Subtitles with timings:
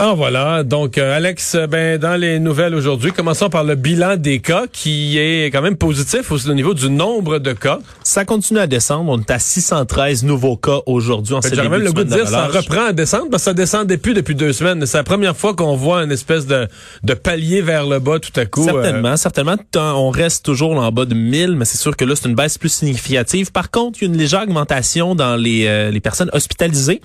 [0.00, 4.16] Ah voilà, donc euh, Alex, euh, ben dans les nouvelles aujourd'hui, commençons par le bilan
[4.16, 7.80] des cas qui est quand même positif au niveau du nombre de cas.
[8.04, 11.82] Ça continue à descendre, on est à 613 nouveaux cas aujourd'hui en ben, J'aurais même
[11.82, 14.52] le goût de dire ça reprend à descendre parce que ça descendait plus depuis deux
[14.52, 14.86] semaines.
[14.86, 16.68] C'est la première fois qu'on voit une espèce de,
[17.02, 18.62] de palier vers le bas tout à coup.
[18.62, 19.16] Certainement, euh.
[19.16, 19.56] certainement.
[19.74, 22.56] On reste toujours en bas de 1000, mais c'est sûr que là c'est une baisse
[22.56, 23.50] plus significative.
[23.50, 27.00] Par contre, il y a une légère augmentation dans les, les personnes hospitalisées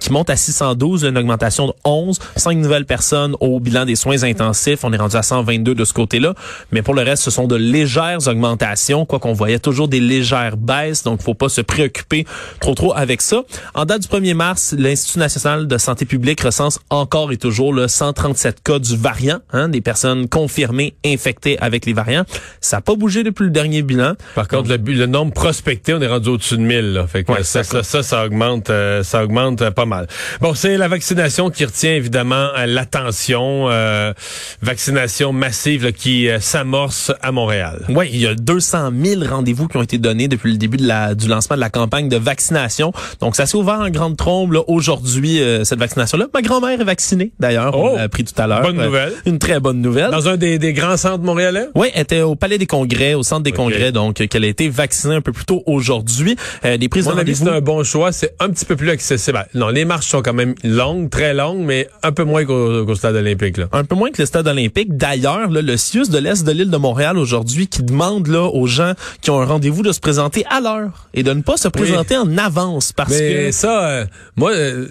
[0.00, 4.22] qui monte à 612, une augmentation de 11 cinq nouvelles personnes au bilan des soins
[4.24, 4.80] intensifs.
[4.82, 6.34] On est rendu à 122 de ce côté-là.
[6.72, 10.56] Mais pour le reste, ce sont de légères augmentations, quoi qu'on voyait toujours des légères
[10.56, 11.02] baisses.
[11.02, 12.26] Donc, faut pas se préoccuper
[12.60, 13.42] trop trop avec ça.
[13.74, 17.88] En date du 1er mars, l'Institut national de santé publique recense encore et toujours le
[17.88, 22.24] 137 cas du variant, hein, des personnes confirmées infectées avec les variants.
[22.60, 24.14] Ça n'a pas bougé depuis le dernier bilan.
[24.34, 26.92] Par contre, le, le, nombre prospecté, on est rendu au-dessus de 1000.
[26.92, 27.06] Là.
[27.06, 30.06] Fait que ça, ça, ça, ça, augmente, euh, ça augmente euh, pas mal.
[30.40, 33.68] Bon, c'est la vaccination qui retient évidemment évidemment l'attention.
[33.68, 34.14] Euh,
[34.62, 37.84] vaccination massive qui euh, s'amorce à Montréal.
[37.90, 40.86] Oui, il y a 200 000 rendez-vous qui ont été donnés depuis le début de
[40.86, 42.92] la, du lancement de la campagne de vaccination.
[43.20, 46.28] Donc, ça s'est ouvert en grande trombe aujourd'hui, euh, cette vaccination-là.
[46.32, 47.74] Ma grand-mère est vaccinée, d'ailleurs.
[47.76, 48.62] Oh, on l'a appris tout à l'heure.
[48.62, 49.12] Bonne nouvelle.
[49.26, 50.10] une très bonne nouvelle.
[50.10, 51.68] Dans un des, des grands centres montréalais?
[51.74, 54.70] Oui, elle était au Palais des Congrès, au centre des Congrès, donc qu'elle a été
[54.70, 56.36] vaccinée un peu plus tôt aujourd'hui.
[56.64, 58.12] des prises Mon avis, c'est un bon choix.
[58.12, 59.46] C'est un petit peu plus accessible.
[59.54, 63.16] Non, les marches sont quand même longues, très longues, mais un peu moins qu'au stade
[63.16, 63.56] olympique.
[63.56, 63.68] Là.
[63.72, 64.96] Un peu moins que le stade olympique.
[64.96, 68.92] D'ailleurs, le CIUS de l'Est de l'île de Montréal aujourd'hui qui demande là aux gens
[69.20, 72.16] qui ont un rendez-vous de se présenter à l'heure et de ne pas se présenter
[72.16, 74.52] en avance parce Mais ça, euh, moi...
[74.52, 74.88] Euh,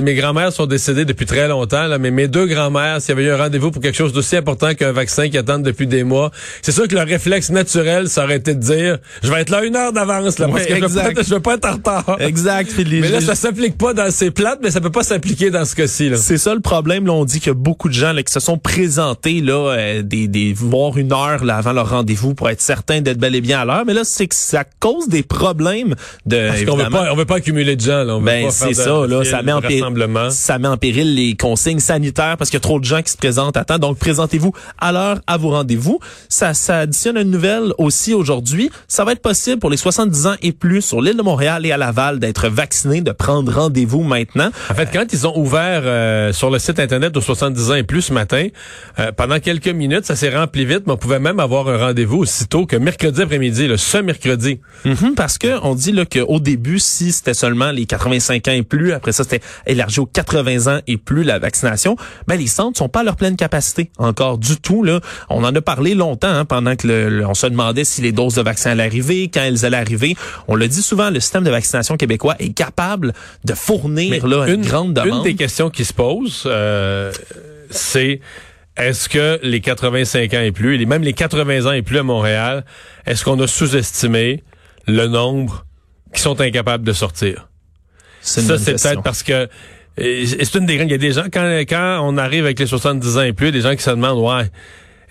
[0.00, 3.24] mes grands-mères sont décédées depuis très longtemps, là, mais mes deux grands-mères, s'il y avait
[3.24, 6.30] eu un rendez-vous pour quelque chose d'aussi important qu'un vaccin qui attendent depuis des mois,
[6.62, 9.64] c'est sûr que le réflexe naturel, ça aurait été de dire, je vais être là
[9.64, 12.16] une heure d'avance, là, parce que je veux, pas, je veux, pas, être en retard.
[12.20, 12.72] Exact.
[12.78, 15.74] mais là, ça s'applique pas dans ces plates, mais ça peut pas s'appliquer dans ce
[15.74, 16.10] cas-ci.
[16.16, 17.06] C'est ça le problème.
[17.06, 19.72] Là, on dit qu'il y a beaucoup de gens là, qui se sont présentés là,
[19.72, 23.34] euh, des, des voir une heure là, avant leur rendez-vous pour être certain d'être bel
[23.34, 23.84] et bien à l'heure.
[23.86, 25.94] Mais là, c'est que ça cause des problèmes
[26.26, 26.48] de.
[26.48, 28.04] Parce qu'on veut pas, on veut pas accumuler de gens.
[28.04, 28.16] Là.
[28.16, 29.06] On ben c'est ça.
[29.06, 29.60] Là, ça met en
[30.30, 33.12] ça met en péril les consignes sanitaires parce qu'il y a trop de gens qui
[33.12, 33.78] se présentent à temps.
[33.78, 35.98] Donc, présentez-vous à l'heure à vos rendez-vous.
[36.28, 38.70] Ça, ça additionne une nouvelle aussi aujourd'hui.
[38.88, 41.72] Ça va être possible pour les 70 ans et plus sur l'île de Montréal et
[41.72, 44.50] à Laval d'être vaccinés, de prendre rendez-vous maintenant.
[44.70, 47.82] En fait, quand ils ont ouvert euh, sur le site Internet aux 70 ans et
[47.82, 48.48] plus ce matin,
[48.98, 52.18] euh, pendant quelques minutes, ça s'est rempli vite, mais on pouvait même avoir un rendez-vous
[52.18, 54.60] aussitôt que mercredi après-midi, le ce mercredi.
[54.84, 58.62] Mm-hmm, parce que on dit là qu'au début, si c'était seulement les 85 ans et
[58.62, 61.96] plus, après ça, c'était élargi aux 80 ans et plus la vaccination,
[62.26, 64.82] ben les centres sont pas à leur pleine capacité encore du tout.
[64.82, 68.12] Là, on en a parlé longtemps hein, pendant que le, on se demandait si les
[68.12, 70.16] doses de vaccin allaient arriver, quand elles allaient arriver.
[70.48, 73.12] On le dit souvent, le système de vaccination québécois est capable
[73.44, 75.18] de fournir là, une, grande demande.
[75.18, 77.12] Une des questions qui se posent, euh,
[77.70, 78.20] c'est
[78.76, 82.02] est-ce que les 85 ans et plus, et même les 80 ans et plus à
[82.02, 82.64] Montréal,
[83.06, 84.42] est-ce qu'on a sous-estimé
[84.86, 85.66] le nombre
[86.14, 87.48] qui sont incapables de sortir?
[88.22, 89.48] Ça, c'est peut-être parce que
[89.96, 90.88] c'est une des grandes.
[90.88, 93.52] Il y a des gens, quand, quand on arrive avec les 70 ans et plus,
[93.52, 94.50] des gens qui se demandent, ouais,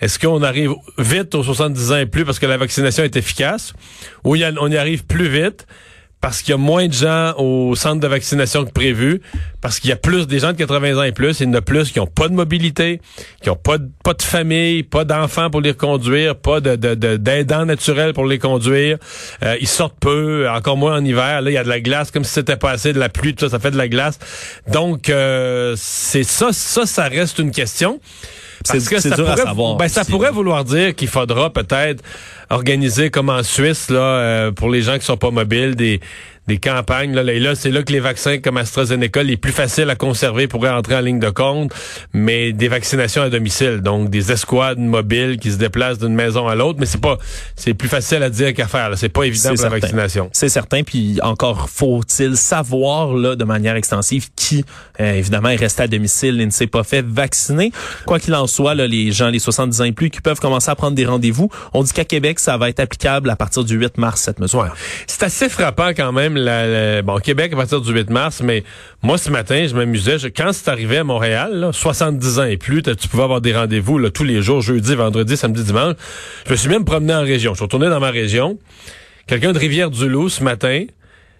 [0.00, 3.72] est-ce qu'on arrive vite aux 70 ans et plus parce que la vaccination est efficace
[4.24, 5.66] ou on y arrive plus vite?
[6.22, 9.20] Parce qu'il y a moins de gens au centre de vaccination que prévu,
[9.60, 11.54] parce qu'il y a plus des gens de 80 ans et plus, il y en
[11.54, 13.00] a plus qui ont pas de mobilité,
[13.42, 17.66] qui ont pas de, pas de famille, pas d'enfants pour les conduire, pas de, d'aidants
[17.66, 18.98] naturels pour les conduire.
[19.42, 21.42] Euh, ils sortent peu, encore moins en hiver.
[21.42, 23.34] Là, il y a de la glace, comme si c'était pas assez de la pluie,
[23.34, 24.20] tout ça, ça fait de la glace.
[24.68, 28.00] Donc, euh, c'est ça, ça, ça reste une question.
[28.66, 32.02] Parce que ça, pourrait, ben, ça pourrait vouloir dire qu'il faudra peut-être
[32.50, 36.00] organiser comme en Suisse là euh, pour les gens qui sont pas mobiles des
[36.48, 37.14] des campagnes.
[37.14, 40.70] Là, là c'est là que les vaccins comme AstraZeneca, les plus faciles à conserver pourraient
[40.70, 41.72] entrer en ligne de compte,
[42.12, 46.54] mais des vaccinations à domicile, donc des escouades mobiles qui se déplacent d'une maison à
[46.54, 47.18] l'autre, mais c'est pas,
[47.56, 48.90] c'est plus facile à dire qu'à faire.
[48.96, 50.30] C'est pas évident pour la vaccination.
[50.32, 54.64] C'est certain, puis encore faut-il savoir là de manière extensive qui,
[55.00, 57.72] euh, évidemment, est resté à domicile et ne s'est pas fait vacciner.
[58.06, 60.70] Quoi qu'il en soit, là, les gens, les 70 ans et plus, qui peuvent commencer
[60.70, 63.76] à prendre des rendez-vous, on dit qu'à Québec, ça va être applicable à partir du
[63.76, 64.74] 8 mars cette mesure.
[65.06, 68.64] C'est assez frappant quand même la, bon, Québec à partir du 8 mars, mais
[69.02, 70.16] moi, ce matin, je m'amusais.
[70.36, 73.98] quand c'est arrivé à Montréal, là, 70 ans et plus, tu pouvais avoir des rendez-vous
[73.98, 75.96] là, tous les jours, jeudi, vendredi, samedi, dimanche.
[76.46, 77.52] Je me suis même promené en région.
[77.52, 78.58] Je suis retourné dans ma région.
[79.26, 80.84] Quelqu'un de Rivière-du-Loup ce matin,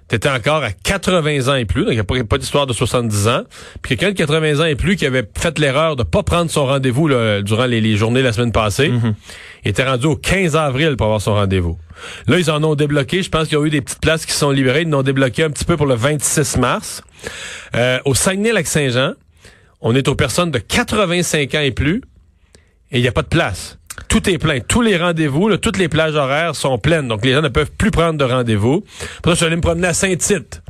[0.08, 2.72] t'étais encore à 80 ans et plus, donc il n'y a pas, pas d'histoire de
[2.72, 3.42] 70 ans.
[3.80, 6.66] Puis quelqu'un de 80 ans et plus qui avait fait l'erreur de pas prendre son
[6.66, 7.08] rendez-vous
[7.42, 8.92] durant les, journées la semaine passée,
[9.64, 11.78] il était rendu au 15 avril pour avoir son rendez-vous.
[12.26, 13.22] Là, ils en ont débloqué.
[13.22, 14.82] Je pense qu'il y a eu des petites places qui sont libérées.
[14.82, 17.02] Ils en ont débloqué un petit peu pour le 26 mars.
[17.74, 19.14] Euh, au Saguenay-Lac-Saint-Jean,
[19.80, 22.02] on est aux personnes de 85 ans et plus,
[22.90, 23.78] et il n'y a pas de place.
[24.08, 24.60] Tout est plein.
[24.60, 27.08] Tous les rendez-vous, toutes les plages horaires sont pleines.
[27.08, 28.84] Donc, les gens ne peuvent plus prendre de rendez-vous.
[29.22, 30.62] Pour ça, je suis allé me promener à Saint-Tite.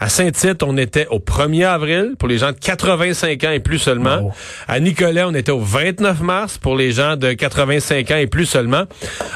[0.00, 3.78] À Saint-Tite, on était au 1er avril pour les gens de 85 ans et plus
[3.78, 4.32] seulement.
[4.68, 8.46] À Nicolet, on était au 29 mars pour les gens de 85 ans et plus
[8.46, 8.84] seulement.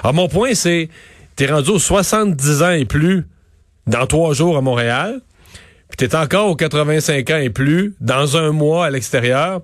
[0.02, 0.88] Alors, mon point, c'est,
[1.38, 3.24] t'es rendu aux 70 ans et plus
[3.86, 5.20] dans trois jours à Montréal,
[5.88, 9.62] puis t'es encore aux 85 ans et plus dans un mois à l'extérieur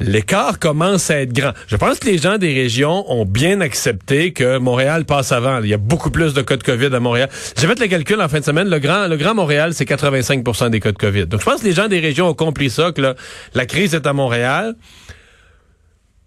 [0.00, 1.52] l'écart commence à être grand.
[1.68, 5.60] Je pense que les gens des régions ont bien accepté que Montréal passe avant.
[5.62, 7.30] Il y a beaucoup plus de cas de COVID à Montréal.
[7.58, 8.68] J'ai fait le calcul en fin de semaine.
[8.68, 11.26] Le grand, le grand Montréal, c'est 85% des cas de COVID.
[11.26, 13.14] Donc, je pense que les gens des régions ont compris ça, que
[13.54, 14.74] la crise est à Montréal.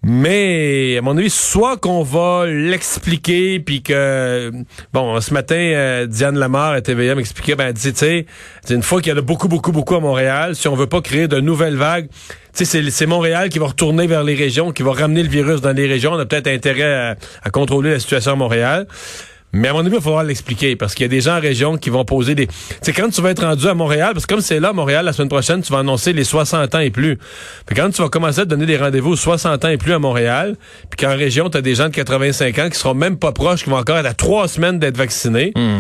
[0.01, 4.49] Mais à mon avis, soit qu'on va l'expliquer, puis que
[4.93, 8.25] bon, ce matin, euh, Diane Lamar à TVA m'expliquait, ben dit, tu sais,
[8.69, 11.01] une fois qu'il y en a beaucoup, beaucoup, beaucoup à Montréal, si on veut pas
[11.01, 12.07] créer de nouvelles vagues,
[12.55, 15.59] tu sais, c'est Montréal qui va retourner vers les régions, qui va ramener le virus
[15.59, 16.13] dans les régions.
[16.13, 18.87] On a peut-être intérêt à, contrôler la situation à Montréal.
[19.51, 21.39] Mais à mon avis, il va falloir l'expliquer parce qu'il y a des gens en
[21.39, 22.47] région qui vont poser des...
[22.81, 25.05] C'est quand tu vas être rendu à Montréal, parce que comme c'est là, à Montréal,
[25.05, 27.17] la semaine prochaine, tu vas annoncer les 60 ans et plus.
[27.65, 29.93] Puis quand tu vas commencer à te donner des rendez-vous aux 60 ans et plus
[29.93, 30.55] à Montréal,
[30.89, 33.63] puis qu'en région, tu as des gens de 85 ans qui seront même pas proches,
[33.63, 35.79] qui vont encore être à trois semaines d'être vaccinés, hmm.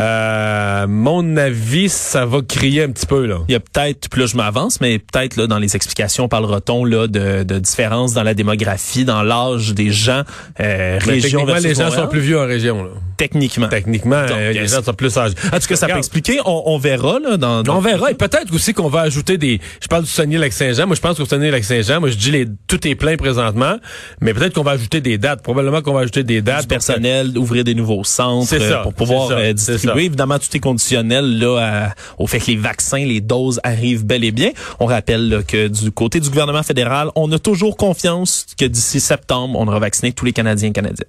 [0.00, 3.26] euh, mon avis, ça va crier un petit peu.
[3.26, 3.38] là.
[3.48, 6.84] Il y a peut-être, plus là je m'avance, mais peut-être là dans les explications parlera-t-on
[6.84, 10.22] là de, de différences dans la démographie, dans l'âge des gens,
[10.60, 12.82] euh, région les gens sont plus vieux en région.
[12.82, 12.90] Là.
[13.16, 13.68] Techniquement.
[13.68, 15.34] Techniquement, euh, les gens sont plus âgés.
[15.52, 16.40] En tout cas, ça peut expliquer.
[16.44, 17.36] On, verra là.
[17.36, 18.10] Dans, On verra.
[18.10, 19.60] Et peut-être aussi qu'on va ajouter des.
[19.80, 20.86] Je parle du Saguenay-Lac-Saint-Jean.
[20.86, 23.76] Moi, je pense qu'au Saguenay-Lac-Saint-Jean, moi, je dis les tout est plein présentement,
[24.20, 25.42] mais peut-être qu'on va ajouter des dates.
[25.42, 26.62] Probablement qu'on va ajouter des dates.
[26.62, 30.04] Du personnel, ouvrir des nouveaux centres euh, pour pouvoir euh, distribuer.
[30.04, 34.32] Évidemment, tout est conditionnel là au fait que les vaccins, les doses arrivent bel et
[34.32, 34.50] bien.
[34.80, 39.58] On rappelle que du côté du gouvernement fédéral, on a toujours confiance que d'ici septembre,
[39.58, 41.08] on aura vacciné tous les Canadiens et Canadiennes.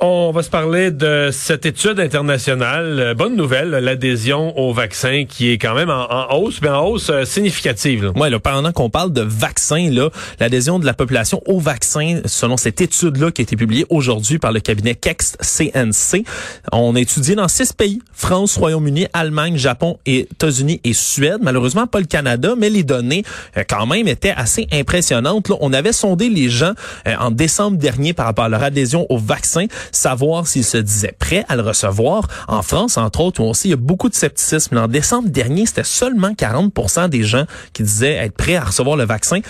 [0.00, 2.98] On va se parler de cette étude internationale.
[2.98, 7.10] Euh, bonne nouvelle, l'adhésion au vaccin qui est quand même en, hausse, mais en hausse
[7.10, 8.10] euh, significative.
[8.16, 10.10] Oui, là, pendant qu'on parle de vaccin, là,
[10.40, 14.50] l'adhésion de la population au vaccin, selon cette étude-là qui a été publiée aujourd'hui par
[14.50, 16.24] le cabinet Kext CNC,
[16.72, 21.38] on a étudié dans six pays, France, Royaume-Uni, Allemagne, Japon, États-Unis et Suède.
[21.40, 23.22] Malheureusement, pas le Canada, mais les données
[23.56, 25.48] euh, quand même étaient assez impressionnantes.
[25.48, 26.72] Là, on avait sondé les gens
[27.06, 31.44] en décembre dernier par rapport à leur adhésion au vaccin savoir s'ils se disaient prêts
[31.48, 32.28] à le recevoir.
[32.48, 34.76] En France, entre autres, où aussi il y a beaucoup de scepticisme.
[34.76, 39.04] En décembre dernier, c'était seulement 40% des gens qui disaient être prêts à recevoir le
[39.04, 39.40] vaccin.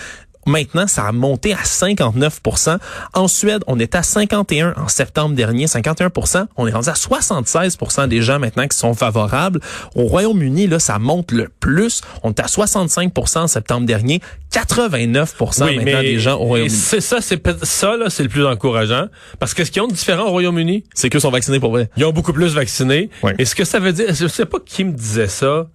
[0.47, 2.79] Maintenant, ça a monté à 59%
[3.15, 8.09] En Suède, on est à 51% en septembre dernier, 51% On est rendu à 76%
[8.09, 9.61] des gens maintenant qui sont favorables.
[9.95, 12.03] Au Royaume-Uni, là, ça monte le plus.
[12.23, 14.21] On est à 65% en septembre dernier,
[14.53, 16.75] 89% maintenant des gens au Royaume-Uni.
[16.75, 19.07] C'est ça, c'est ça là, c'est le plus encourageant
[19.39, 21.91] parce que ce qu'ils ont de différent au Royaume-Uni, c'est qu'ils sont vaccinés pour vrai.
[21.97, 23.11] Ils ont beaucoup plus vaccinés.
[23.39, 25.69] Et ce que ça veut dire, je sais pas qui me disait ça.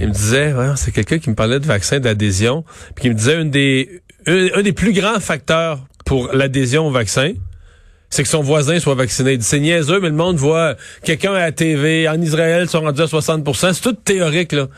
[0.00, 2.64] Il me disait, c'est quelqu'un qui me parlait de vaccin d'adhésion,
[2.94, 7.32] puis qui me disait une des un, des plus grands facteurs pour l'adhésion au vaccin,
[8.10, 9.38] c'est que son voisin soit vacciné.
[9.40, 13.02] C'est niaiseux, mais le monde voit quelqu'un à la TV, en Israël, ils sont rendus
[13.02, 14.68] à 60% C'est tout théorique, là.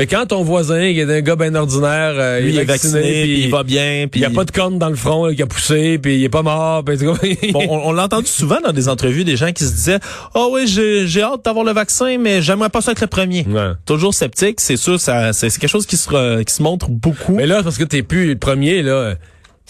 [0.00, 3.50] Mais quand ton voisin, il est un gars bien ordinaire, euh, il est vacciné, il
[3.50, 5.98] va bien, puis il y a pas de corne dans le front qui a poussé,
[5.98, 6.82] puis il est pas mort.
[7.52, 9.98] bon, on, l'a entendu souvent dans des entrevues des gens qui se disaient
[10.34, 13.44] "Oh oui, j'ai hâte d'avoir le vaccin, mais j'aimerais pas ça être le premier."
[13.84, 17.34] Toujours sceptique, c'est sûr, ça c'est quelque chose qui se qui se montre beaucoup.
[17.34, 19.16] Mais là, parce que t'es plus le premier là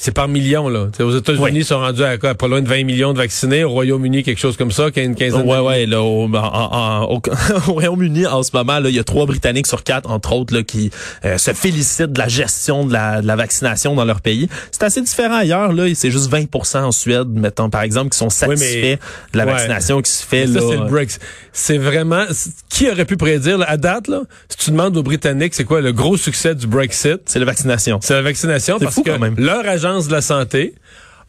[0.03, 0.87] c'est par millions, là.
[0.99, 2.35] aux États-Unis, ils sont rendus à quoi?
[2.35, 3.65] Pas loin de 20 millions de vaccinés.
[3.65, 6.27] Au Royaume-Uni, quelque chose comme ça, qui a une quinzaine Ouais, ouais, là, au,
[7.69, 10.55] au, Royaume-Uni, en ce moment, là, il y a trois Britanniques sur quatre, entre autres,
[10.55, 10.91] là, qui
[11.27, 14.49] euh, se félicitent de la gestion de la, de la vaccination dans leur pays.
[14.73, 15.85] C'est assez différent ailleurs, là.
[15.95, 18.97] C'est juste 20% en Suède, mettons, par exemple, qui sont satisfaits
[19.35, 20.63] de la vaccination qui se fait, là.
[20.67, 21.21] c'est le Brexit.
[21.53, 22.25] C'est vraiment,
[22.71, 25.93] qui aurait pu prédire, à date, là, si tu demandes aux Britanniques, c'est quoi le
[25.93, 27.21] gros succès du Brexit?
[27.27, 27.99] C'est la vaccination.
[28.01, 30.75] C'est la vaccination parce que leur agent de la santé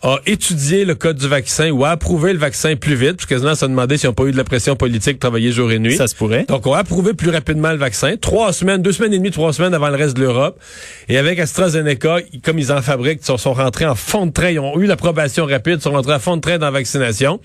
[0.04, 3.36] a étudié le code du vaccin ou a approuvé le vaccin plus vite, parce que
[3.36, 5.78] quasiment se demandait s'ils n'ont pas eu de la pression politique de travailler jour et
[5.78, 5.96] nuit.
[5.96, 6.46] Ça se pourrait.
[6.46, 8.16] Donc, on a approuvé plus rapidement le vaccin.
[8.20, 10.60] Trois semaines, deux semaines et demie, trois semaines avant le reste de l'Europe.
[11.08, 14.50] Et avec AstraZeneca, comme ils en fabriquent, ils sont, rentrés en fond de train.
[14.50, 17.40] Ils ont eu l'approbation rapide, ils sont rentrés en fond de train dans la vaccination.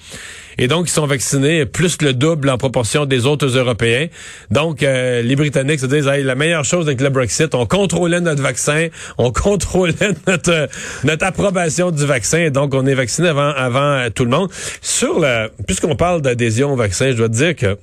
[0.58, 4.06] Et donc, ils sont vaccinés plus que le double en proportion des autres Européens.
[4.50, 8.42] Donc, euh, les Britanniques se disent, la meilleure chose avec le Brexit, on contrôlait notre
[8.42, 9.94] vaccin, on contrôlait
[10.26, 10.68] notre,
[11.04, 12.50] notre approbation du vaccin.
[12.50, 14.50] Donc, on est vacciné avant, avant euh, tout le monde.
[14.80, 17.78] Sur le, puisqu'on parle d'adhésion au vaccin, je dois te dire que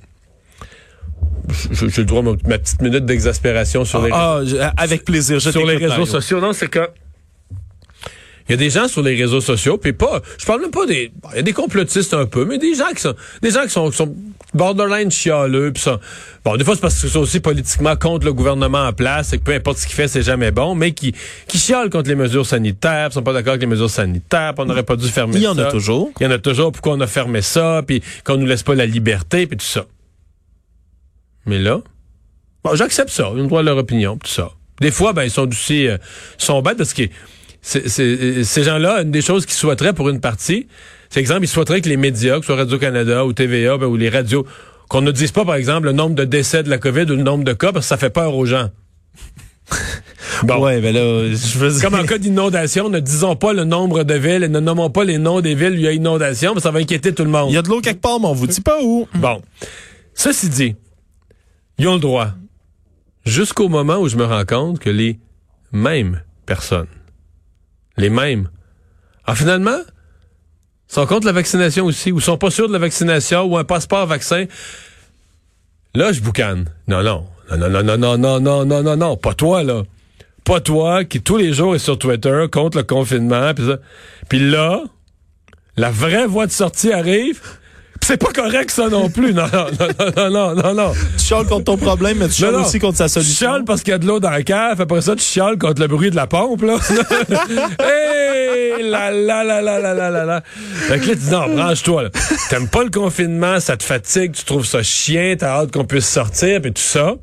[1.70, 4.40] j'ai le droit à ma petite minute d'exaspération sur les ah,
[4.76, 5.38] avec plaisir.
[5.38, 6.40] Je sur les réseaux sociaux.
[6.40, 6.88] Non, c'est que
[8.48, 10.84] il y a des gens sur les réseaux sociaux, puis pas, je parle même pas
[10.84, 13.62] des, il y a des complotistes un peu, mais des gens qui sont, des gens
[13.62, 14.14] qui sont, qui sont
[14.52, 15.98] borderline chialeux, puis ça,
[16.44, 19.38] bon, des fois c'est parce qu'ils sont aussi politiquement contre le gouvernement en place, et
[19.38, 21.14] que peu importe ce qu'il fait, c'est jamais bon, mais qui,
[21.48, 24.82] qui chialent contre les mesures sanitaires, sont pas d'accord avec les mesures sanitaires, on n'aurait
[24.82, 25.38] pas dû fermer ça.
[25.38, 26.12] Il y en a toujours.
[26.20, 26.70] Il y en a toujours.
[26.70, 29.86] Pourquoi on a fermé ça, puis qu'on nous laisse pas la liberté, puis tout ça.
[31.46, 31.80] Mais là,
[32.62, 34.50] bon, j'accepte ça, ils ont droit à leur opinion, tout ça.
[34.80, 35.98] Des fois, ben, ils sont aussi, euh,
[36.36, 36.94] sont bêtes parce
[37.64, 40.66] ces gens-là, une des choses qu'ils souhaiteraient pour une partie,
[41.08, 43.96] c'est exemple, ils souhaiteraient que les médias, que ce soit Radio-Canada ou TVA ben, ou
[43.96, 44.46] les radios,
[44.88, 47.22] qu'on ne dise pas, par exemple, le nombre de décès de la COVID ou le
[47.22, 48.70] nombre de cas, parce que ça fait peur aux gens.
[50.42, 50.60] Bon.
[50.60, 54.14] Ouais, ben là, je veux Comme en cas d'inondation, ne disons pas le nombre de
[54.14, 56.64] villes et ne nommons pas les noms des villes où il y a inondation, parce
[56.64, 57.50] que ça va inquiéter tout le monde.
[57.50, 59.06] Il y a de l'eau quelque part, mais on vous dit pas où.
[59.14, 59.40] Bon.
[60.12, 60.74] Ceci dit,
[61.78, 62.32] ils ont le droit.
[63.24, 65.18] Jusqu'au moment où je me rends compte que les
[65.72, 66.88] mêmes personnes
[67.96, 68.48] les mêmes.
[69.26, 69.78] Ah, finalement,
[70.88, 74.06] sont contre la vaccination aussi, ou sont pas sûrs de la vaccination, ou un passeport
[74.06, 74.46] vaccin.
[75.94, 76.70] Là, je boucane.
[76.88, 77.26] Non, non.
[77.50, 79.82] Non, non, non, non, non, non, non, non, non, pas toi, là.
[80.44, 83.52] Pas toi, qui tous les jours est sur Twitter contre le confinement,
[84.28, 84.82] puis là,
[85.76, 87.40] la vraie voie de sortie arrive,
[88.06, 89.32] c'est pas correct, ça non plus.
[89.32, 90.92] Non, non, non, non, non, non.
[91.16, 93.32] Tu chiales contre ton problème, mais tu chiales aussi contre sa solution.
[93.32, 94.78] Tu chiales parce qu'il y a de l'eau dans la cave.
[94.78, 96.76] Après ça, tu chiales contre le bruit de la pompe, là.
[97.80, 102.02] hey, la, la, la, la, la, la, la, Fait que là, tu dis, non, branche-toi,
[102.04, 102.10] là.
[102.50, 106.08] T'aimes pas le confinement, ça te fatigue, tu trouves ça chien, t'as hâte qu'on puisse
[106.08, 107.14] sortir, puis tout ça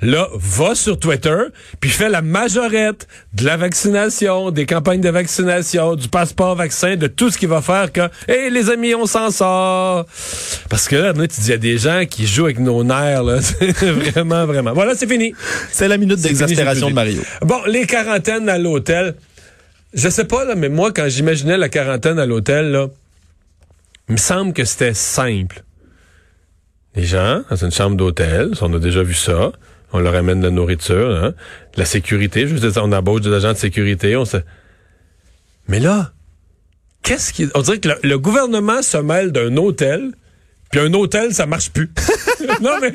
[0.00, 1.36] là, va sur Twitter,
[1.80, 7.06] puis fais la majorette de la vaccination, des campagnes de vaccination, du passeport vaccin, de
[7.06, 10.06] tout ce qui va faire que, hé, les amis, on s'en sort.
[10.68, 13.22] Parce que là, tu dis, il y a des gens qui jouent avec nos nerfs,
[13.22, 13.38] là.
[13.60, 14.72] vraiment, vraiment.
[14.72, 15.34] Voilà, c'est fini.
[15.70, 17.22] C'est la minute d'exaspération de Mario.
[17.42, 19.14] Bon, les quarantaines à l'hôtel.
[19.94, 22.88] Je sais pas, là, mais moi, quand j'imaginais la quarantaine à l'hôtel, là,
[24.08, 25.62] il me semble que c'était simple.
[26.94, 29.52] Les gens, dans une chambre d'hôtel, on a déjà vu ça,
[29.92, 31.34] on leur amène de la nourriture, hein?
[31.76, 34.24] la sécurité, je veux dire, on embauche des agents de sécurité, on.
[35.68, 36.12] Mais là,
[37.02, 37.48] qu'est-ce qui...
[37.54, 40.12] On dirait que le, gouvernement se mêle d'un hôtel,
[40.70, 41.90] puis un hôtel, ça marche plus.
[42.60, 42.92] non, mais...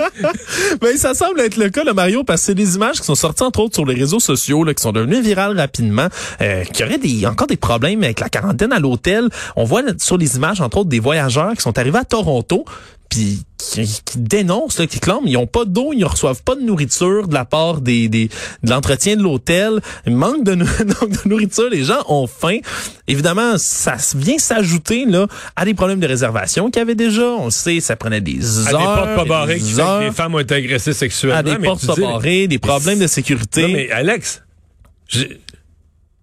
[0.81, 3.15] mais ça semble être le cas, le Mario, parce que c'est des images qui sont
[3.15, 6.07] sorties, entre autres, sur les réseaux sociaux, là, qui sont devenues virales rapidement,
[6.41, 9.29] euh, qui auraient des, encore des problèmes avec la quarantaine à l'hôtel.
[9.55, 12.65] On voit sur les images, entre autres, des voyageurs qui sont arrivés à Toronto,
[13.11, 16.55] puis qui, qui, dénoncent, là, qui clament, ils ont pas d'eau, ils ne reçoivent pas
[16.55, 18.29] de nourriture de la part des, des
[18.63, 22.59] de l'entretien de l'hôtel, manque de, de nourriture, les gens ont faim.
[23.07, 25.27] Évidemment, ça vient s'ajouter là
[25.57, 27.23] à des problèmes de réservation qu'il y avait déjà.
[27.23, 28.67] On le sait, ça prenait des heures.
[28.67, 31.39] À des portes pas barrées qui fait que les femmes ont été agressées sexuellement.
[31.39, 33.63] À des portes pas barrées, des problèmes de sécurité.
[33.63, 34.41] Non, mais Alex,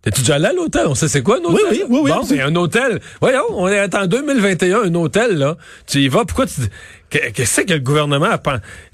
[0.09, 0.87] T'es-tu déjà allé à l'hôtel?
[0.87, 1.67] On sait c'est quoi un hôtel?
[1.71, 2.11] Oui, oui, oui.
[2.11, 2.99] Bon, c'est un hôtel.
[3.21, 5.59] Voyons, on est en 2021, un hôtel, là.
[5.87, 6.63] Tu y vas, pourquoi tu...
[7.11, 8.41] Qu'est-ce que le gouvernement a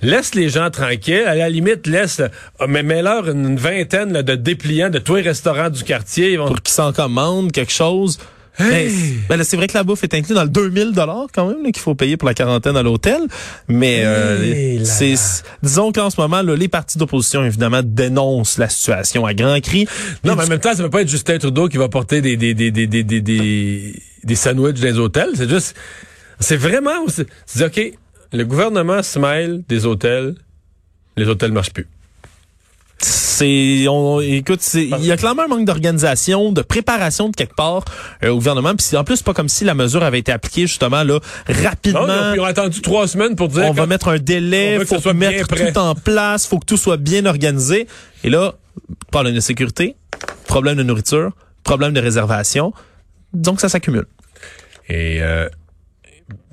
[0.03, 1.25] Laisse les gens tranquilles.
[1.25, 2.21] À la limite, laisse,
[2.59, 6.37] ah, mais mets-leur une vingtaine de dépliants de tous les restaurants du quartier.
[6.37, 8.19] Pour qu'ils s'en commandent quelque chose.
[8.59, 8.91] Ben,
[9.29, 11.83] ben c'est vrai que la bouffe est inclue dans le 2000 dollars quand même qu'il
[11.83, 13.21] faut payer pour la quarantaine à l'hôtel,
[13.69, 15.15] mais euh, c'est
[15.63, 19.87] disons qu'en ce moment là, les partis d'opposition évidemment dénoncent la situation à grands cris.
[20.25, 22.37] Non, mais en même temps, ça peut pas être Justin Trudeau qui va porter des
[22.37, 25.75] des des des des des, des, des sandwichs dans les hôtels, c'est juste
[26.39, 27.07] c'est vraiment
[27.47, 27.93] c'est OK,
[28.33, 30.35] le gouvernement se mêle des hôtels,
[31.17, 31.89] les hôtels marchent plus
[33.35, 37.85] c'est on écoute il y a clairement un manque d'organisation de préparation de quelque part
[38.23, 38.75] euh, au gouvernement.
[38.77, 42.07] Puis en plus pas comme si la mesure avait été appliquée justement là rapidement.
[42.07, 45.49] Non, on a attendu trois semaines pour dire on va mettre un délai faut mettre
[45.49, 47.87] tout en place faut que tout soit bien organisé.
[48.23, 48.55] Et là
[49.11, 49.97] problème de sécurité
[50.47, 51.33] problème de nourriture
[51.65, 52.73] problème de réservation.
[53.33, 54.07] Donc ça s'accumule.
[54.89, 55.49] Et euh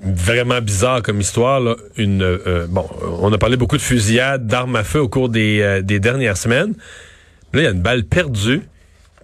[0.00, 1.60] vraiment bizarre comme histoire.
[1.60, 1.76] Là.
[1.96, 2.86] Une, euh, bon,
[3.20, 6.36] on a parlé beaucoup de fusillades, d'armes à feu au cours des, euh, des dernières
[6.36, 6.74] semaines.
[7.52, 8.62] Là, il y a une balle perdue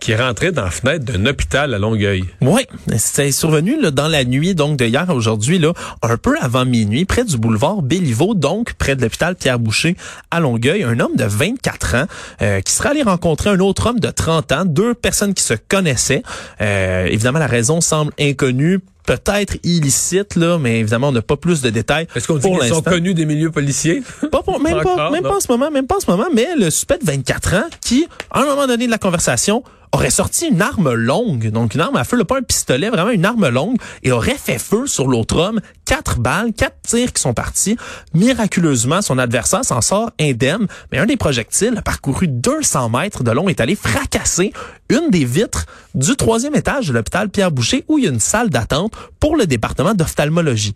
[0.00, 2.22] qui est rentrée dans la fenêtre d'un hôpital à Longueuil.
[2.40, 2.64] Oui,
[2.98, 6.64] c'est survenu là, dans la nuit donc de hier à aujourd'hui, là, un peu avant
[6.64, 9.96] minuit, près du boulevard Béliveau, donc près de l'hôpital Pierre Boucher
[10.30, 12.06] à Longueuil, un homme de 24 ans
[12.42, 15.54] euh, qui serait allé rencontrer un autre homme de 30 ans, deux personnes qui se
[15.54, 16.22] connaissaient.
[16.60, 18.78] évidemment, la raison semble inconnue
[19.08, 22.06] peut-être illicite, là, mais évidemment, on n'a pas plus de détails.
[22.14, 24.02] Est-ce qu'on dit qu'ils sont connus des milieux policiers?
[24.30, 26.68] Pas même, pas, même pas en ce moment, même pas en ce moment, mais le
[26.68, 29.62] suspect de 24 ans qui, à un moment donné de la conversation,
[29.92, 33.24] aurait sorti une arme longue, donc une arme à feu, pas un pistolet, vraiment une
[33.24, 37.32] arme longue, et aurait fait feu sur l'autre homme quatre balles, quatre tirs qui sont
[37.32, 37.78] partis.
[38.12, 43.30] Miraculeusement, son adversaire s'en sort indemne, mais un des projectiles a parcouru 200 mètres de
[43.30, 44.52] long est allé fracasser
[44.90, 48.20] une des vitres du troisième étage de l'hôpital Pierre Boucher où il y a une
[48.20, 50.74] salle d'attente pour le département d'ophtalmologie.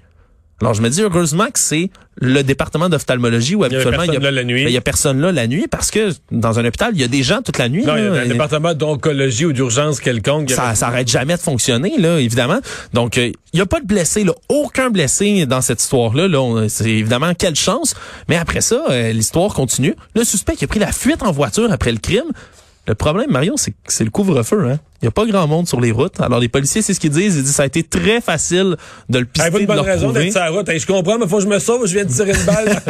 [0.60, 4.30] Alors, je me dis heureusement que c'est le département d'ophtalmologie où habituellement il y a,
[4.30, 4.62] la nuit.
[4.62, 7.04] Ben, il y a personne là la nuit parce que dans un hôpital, il y
[7.04, 7.84] a des gens toute la nuit.
[7.84, 10.50] Non, il y a un Et- département d'oncologie ou d'urgence quelconque.
[10.52, 12.60] ça, ça arrête jamais de fonctionner là, évidemment.
[12.92, 16.28] Donc, euh, il y a pas de blessés, là, aucun blessé dans cette histoire-là.
[16.28, 17.96] Là, On- c'est évidemment quelle chance.
[18.28, 19.96] Mais après ça, euh, l'histoire continue.
[20.14, 22.30] Le suspect qui a pris la fuite en voiture après le crime.
[22.88, 24.68] Le problème, Mario, c'est que c'est le couvre-feu.
[24.68, 24.78] Hein.
[25.02, 26.20] Il y a pas grand monde sur les routes.
[26.20, 27.36] Alors, les policiers, c'est ce qu'ils disent.
[27.36, 28.76] Ils disent ça a été très facile
[29.08, 30.68] de le pister, Hey, pas une de bonne raison d'être sur la route.
[30.68, 32.82] Hey, je comprends, mais faut que je me sauve, je viens de tirer une balle.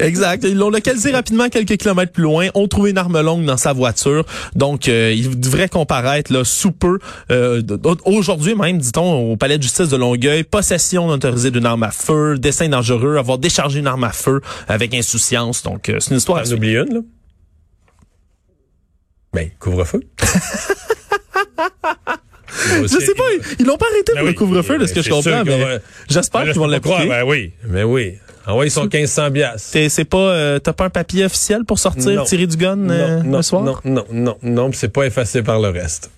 [0.00, 0.44] exact.
[0.44, 2.48] Ils l'ont localisé rapidement quelques kilomètres plus loin.
[2.54, 4.24] Ont trouvé une arme longue dans sa voiture.
[4.56, 6.98] Donc, euh, il devrait comparaître là sous peu.
[7.30, 7.62] Euh,
[8.04, 11.90] Aujourd'hui même, dit-on, au palais de justice de Longueuil, possession non autorisée d'une arme à
[11.90, 15.62] feu, dessin dangereux, avoir déchargé une arme à feu avec insouciance.
[15.62, 16.42] Donc, euh, c'est une histoire.
[16.42, 17.00] T'en oublies une, là?
[19.32, 20.00] Ben, couvre-feu.
[22.82, 24.92] Je sais pas, ils- ils l'ont pas arrêté Ben pour oui, le couvre-feu, de ce
[24.92, 27.06] que c'est je comprends, mais j'espère Ben qu'ils vont l'appliquer.
[27.06, 28.14] Ben oui, mais oui.
[28.46, 29.62] Envoyez son 1500 biasses.
[29.62, 32.24] C'est c'est pas, euh, t'as pas un papier officiel pour sortir, Non.
[32.24, 33.62] tirer du gun euh, non, non, le soir?
[33.62, 36.10] non, non, non, non, c'est pas effacé par le reste.